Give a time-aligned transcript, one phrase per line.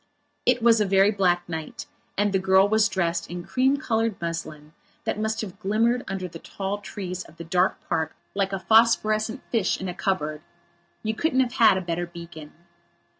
[0.47, 1.85] It was a very black night
[2.17, 6.39] and the girl was dressed in cream coloured muslin, that must have glimmered under the
[6.39, 10.41] tall trees of the dark park like a phosphorescent fish in a cupboard.
[11.03, 12.51] You couldn't have had a better beacon.